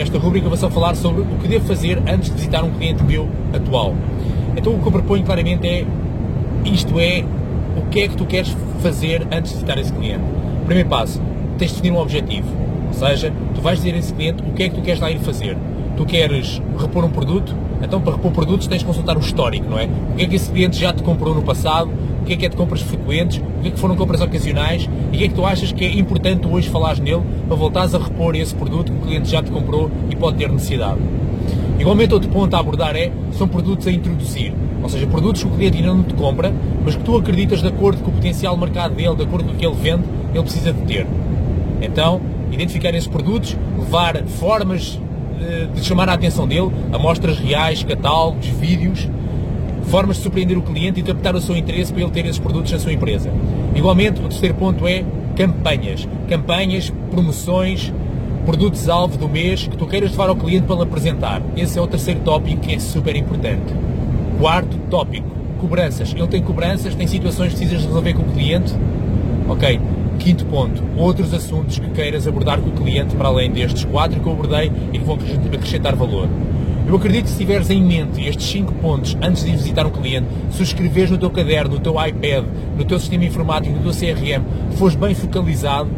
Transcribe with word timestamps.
Nesta 0.00 0.16
rubrica 0.16 0.48
vou 0.48 0.56
só 0.56 0.70
falar 0.70 0.96
sobre 0.96 1.20
o 1.20 1.26
que 1.42 1.46
devo 1.46 1.66
fazer 1.66 1.98
antes 2.08 2.30
de 2.30 2.36
visitar 2.36 2.64
um 2.64 2.70
cliente 2.70 3.04
meu 3.04 3.28
atual. 3.52 3.94
Então 4.56 4.72
o 4.72 4.78
que 4.78 4.86
eu 4.86 4.92
proponho 4.92 5.22
claramente 5.22 5.68
é, 5.68 5.84
isto 6.64 6.98
é, 6.98 7.22
o 7.76 7.82
que 7.90 8.00
é 8.00 8.08
que 8.08 8.16
tu 8.16 8.24
queres 8.24 8.56
fazer 8.80 9.28
antes 9.30 9.50
de 9.50 9.56
visitar 9.58 9.78
esse 9.78 9.92
cliente. 9.92 10.24
Primeiro 10.64 10.88
passo, 10.88 11.20
tens 11.58 11.68
de 11.68 11.74
definir 11.74 11.98
um 11.98 12.00
objetivo. 12.00 12.48
Ou 12.88 12.94
seja, 12.94 13.30
tu 13.54 13.60
vais 13.60 13.78
dizer 13.78 13.94
a 13.94 13.98
esse 13.98 14.14
cliente 14.14 14.42
o 14.42 14.54
que 14.54 14.62
é 14.62 14.68
que 14.70 14.74
tu 14.74 14.80
queres 14.80 15.00
lá 15.00 15.10
ir 15.10 15.18
fazer. 15.18 15.54
Tu 16.00 16.06
queres 16.06 16.62
repor 16.78 17.04
um 17.04 17.10
produto, 17.10 17.54
então 17.82 18.00
para 18.00 18.14
repor 18.14 18.32
produtos 18.32 18.66
tens 18.66 18.78
de 18.78 18.86
consultar 18.86 19.18
o 19.18 19.20
histórico, 19.20 19.68
não 19.68 19.78
é? 19.78 19.84
O 19.84 20.16
que 20.16 20.22
é 20.22 20.26
que 20.26 20.36
esse 20.36 20.50
cliente 20.50 20.80
já 20.80 20.94
te 20.94 21.02
comprou 21.02 21.34
no 21.34 21.42
passado, 21.42 21.90
o 22.22 22.24
que 22.24 22.32
é 22.32 22.36
que 22.38 22.46
é 22.46 22.48
de 22.48 22.56
compras 22.56 22.80
frequentes, 22.80 23.36
o 23.36 23.60
que 23.60 23.68
é 23.68 23.70
que 23.70 23.78
foram 23.78 23.94
compras 23.94 24.22
ocasionais 24.22 24.88
e 25.12 25.16
o 25.16 25.18
que 25.18 25.24
é 25.24 25.28
que 25.28 25.34
tu 25.34 25.44
achas 25.44 25.72
que 25.72 25.84
é 25.84 25.92
importante 25.98 26.48
hoje 26.48 26.70
falares 26.70 27.00
nele 27.00 27.20
para 27.46 27.54
voltares 27.54 27.94
a 27.94 27.98
repor 27.98 28.34
esse 28.34 28.54
produto 28.54 28.90
que 28.90 28.98
o 28.98 29.02
cliente 29.02 29.28
já 29.28 29.42
te 29.42 29.50
comprou 29.50 29.90
e 30.08 30.16
pode 30.16 30.38
ter 30.38 30.50
necessidade. 30.50 30.98
Igualmente 31.78 32.14
outro 32.14 32.30
ponto 32.30 32.56
a 32.56 32.60
abordar 32.60 32.96
é, 32.96 33.12
são 33.32 33.46
produtos 33.46 33.86
a 33.86 33.92
introduzir, 33.92 34.54
ou 34.82 34.88
seja, 34.88 35.06
produtos 35.06 35.42
que 35.42 35.50
o 35.50 35.52
cliente 35.52 35.76
ainda 35.76 35.92
não 35.92 36.02
te 36.02 36.14
compra, 36.14 36.50
mas 36.82 36.96
que 36.96 37.04
tu 37.04 37.14
acreditas 37.14 37.60
de 37.60 37.68
acordo 37.68 38.02
com 38.02 38.10
o 38.10 38.14
potencial 38.14 38.56
mercado 38.56 38.94
dele, 38.94 39.16
de 39.16 39.22
acordo 39.22 39.44
com 39.44 39.52
o 39.52 39.54
que 39.54 39.66
ele 39.66 39.76
vende, 39.76 40.04
ele 40.32 40.42
precisa 40.44 40.72
de 40.72 40.80
ter. 40.80 41.06
Então, 41.82 42.22
identificar 42.50 42.88
esses 42.94 43.06
produtos, 43.06 43.54
levar 43.78 44.24
formas 44.24 44.98
de 45.74 45.84
chamar 45.84 46.08
a 46.08 46.14
atenção 46.14 46.46
dele, 46.46 46.70
amostras 46.92 47.38
reais, 47.38 47.82
catálogos, 47.82 48.46
vídeos, 48.46 49.08
formas 49.84 50.16
de 50.16 50.22
surpreender 50.22 50.56
o 50.56 50.62
cliente 50.62 51.00
e 51.00 51.02
de 51.02 51.10
adaptar 51.10 51.34
o 51.34 51.40
seu 51.40 51.56
interesse 51.56 51.92
para 51.92 52.02
ele 52.02 52.10
ter 52.10 52.24
esses 52.26 52.38
produtos 52.38 52.70
na 52.70 52.78
sua 52.78 52.92
empresa. 52.92 53.30
Igualmente, 53.74 54.20
o 54.20 54.28
terceiro 54.28 54.54
ponto 54.54 54.86
é 54.86 55.04
campanhas. 55.36 56.06
Campanhas, 56.28 56.92
promoções, 57.10 57.92
produtos-alvo 58.44 59.18
do 59.18 59.28
mês 59.28 59.66
que 59.66 59.76
tu 59.76 59.86
queiras 59.86 60.10
levar 60.10 60.28
ao 60.28 60.36
cliente 60.36 60.66
para 60.66 60.76
lhe 60.76 60.82
apresentar. 60.82 61.42
Esse 61.56 61.78
é 61.78 61.82
o 61.82 61.86
terceiro 61.86 62.20
tópico 62.20 62.60
que 62.60 62.74
é 62.74 62.78
super 62.78 63.16
importante. 63.16 63.74
Quarto 64.38 64.76
tópico, 64.90 65.28
cobranças. 65.60 66.14
Ele 66.14 66.26
tem 66.26 66.42
cobranças, 66.42 66.94
tem 66.94 67.06
situações 67.06 67.52
que 67.52 67.58
precisas 67.58 67.84
resolver 67.84 68.14
com 68.14 68.22
o 68.22 68.32
cliente. 68.32 68.74
Ok, 69.48 69.80
Quinto 70.20 70.44
ponto, 70.44 70.82
outros 70.98 71.32
assuntos 71.32 71.78
que 71.78 71.88
queiras 71.88 72.28
abordar 72.28 72.60
com 72.60 72.68
o 72.68 72.72
cliente 72.72 73.16
para 73.16 73.28
além 73.28 73.50
destes 73.50 73.84
quatro 73.84 74.20
que 74.20 74.26
eu 74.26 74.32
abordei 74.32 74.70
e 74.92 74.98
que 74.98 75.04
vão 75.04 75.14
acrescentar 75.14 75.96
valor. 75.96 76.28
Eu 76.86 76.94
acredito 76.94 77.24
que 77.24 77.30
se 77.30 77.38
tiveres 77.38 77.70
em 77.70 77.82
mente 77.82 78.22
estes 78.28 78.46
5 78.50 78.70
pontos 78.74 79.16
antes 79.22 79.44
de 79.44 79.52
visitar 79.52 79.86
um 79.86 79.90
cliente, 79.90 80.26
se 80.50 80.62
escreveres 80.62 81.10
no 81.10 81.16
teu 81.16 81.30
caderno, 81.30 81.76
no 81.76 81.80
teu 81.80 81.94
iPad, 81.94 82.44
no 82.76 82.84
teu 82.84 83.00
sistema 83.00 83.24
informático, 83.24 83.74
no 83.74 83.82
teu 83.82 83.92
CRM, 83.92 84.44
fores 84.72 84.94
bem 84.94 85.14
focalizado, 85.14 85.88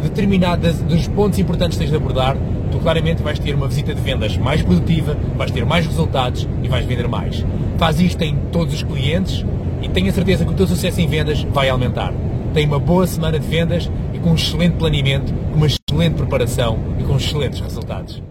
determinado 0.00 0.72
dos 0.84 1.08
pontos 1.08 1.40
importantes 1.40 1.76
que 1.76 1.82
tens 1.82 1.90
de 1.90 1.96
abordar, 1.96 2.36
tu 2.70 2.78
claramente 2.78 3.20
vais 3.20 3.40
ter 3.40 3.52
uma 3.52 3.66
visita 3.66 3.92
de 3.92 4.00
vendas 4.00 4.36
mais 4.36 4.62
produtiva, 4.62 5.16
vais 5.36 5.50
ter 5.50 5.66
mais 5.66 5.84
resultados 5.86 6.48
e 6.62 6.68
vais 6.68 6.86
vender 6.86 7.08
mais. 7.08 7.44
Faz 7.78 8.00
isto 8.00 8.22
em 8.22 8.36
todos 8.52 8.74
os 8.74 8.82
clientes 8.84 9.44
e 9.82 9.88
tenha 9.88 10.12
certeza 10.12 10.44
que 10.44 10.52
o 10.52 10.54
teu 10.54 10.68
sucesso 10.68 11.00
em 11.00 11.08
vendas 11.08 11.42
vai 11.42 11.68
aumentar. 11.68 12.12
Tenha 12.52 12.66
uma 12.68 12.78
boa 12.78 13.06
semana 13.06 13.38
de 13.38 13.46
vendas 13.46 13.90
e 14.12 14.18
com 14.18 14.32
um 14.32 14.34
excelente 14.34 14.76
planeamento, 14.76 15.32
com 15.32 15.56
uma 15.56 15.66
excelente 15.66 16.16
preparação 16.16 16.78
e 17.00 17.04
com 17.04 17.16
excelentes 17.16 17.60
resultados. 17.60 18.22